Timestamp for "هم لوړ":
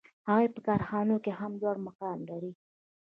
1.39-1.75